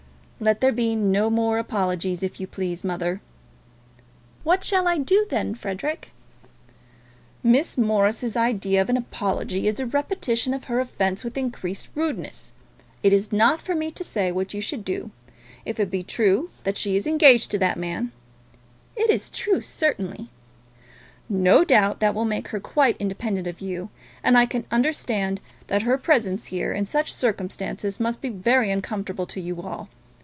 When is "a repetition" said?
9.79-10.51